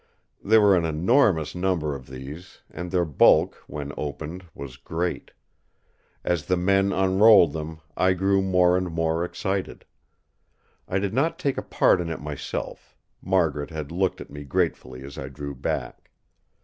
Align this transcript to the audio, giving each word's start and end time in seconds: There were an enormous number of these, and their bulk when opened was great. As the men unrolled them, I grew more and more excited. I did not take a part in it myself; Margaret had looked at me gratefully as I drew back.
There 0.43 0.59
were 0.61 0.75
an 0.75 0.83
enormous 0.83 1.53
number 1.53 1.93
of 1.93 2.07
these, 2.07 2.61
and 2.71 2.89
their 2.89 3.05
bulk 3.05 3.53
when 3.67 3.93
opened 3.95 4.43
was 4.55 4.75
great. 4.75 5.29
As 6.23 6.47
the 6.47 6.57
men 6.57 6.91
unrolled 6.91 7.53
them, 7.53 7.81
I 7.95 8.13
grew 8.13 8.41
more 8.41 8.75
and 8.75 8.89
more 8.89 9.23
excited. 9.23 9.85
I 10.87 10.97
did 10.97 11.13
not 11.13 11.37
take 11.37 11.59
a 11.59 11.61
part 11.61 12.01
in 12.01 12.09
it 12.09 12.19
myself; 12.19 12.95
Margaret 13.21 13.69
had 13.69 13.91
looked 13.91 14.19
at 14.19 14.31
me 14.31 14.43
gratefully 14.43 15.03
as 15.03 15.19
I 15.19 15.27
drew 15.29 15.53
back. 15.53 16.09